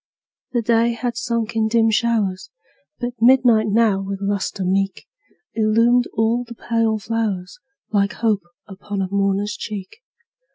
[0.53, 2.49] The day had sunk in dim showers,
[2.97, 5.05] But midnight now, with lustre meet.
[5.53, 7.59] Illumined all the pale flowers,
[7.91, 9.97] Like hope upon a mourner's cheek.